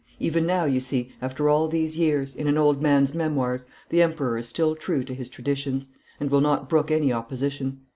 Even 0.19 0.47
now, 0.47 0.65
you 0.65 0.79
see, 0.79 1.11
after 1.21 1.47
all 1.47 1.67
these 1.67 1.95
years, 1.95 2.33
in 2.33 2.47
an 2.47 2.57
old 2.57 2.81
man's 2.81 3.13
memoirs, 3.13 3.67
the 3.89 4.01
Emperor 4.01 4.35
is 4.39 4.49
still 4.49 4.75
true 4.75 5.03
to 5.03 5.13
his 5.13 5.29
traditions, 5.29 5.89
and 6.19 6.31
will 6.31 6.41
not 6.41 6.67
brook 6.67 6.89
any 6.89 7.13
opposition. 7.13 7.81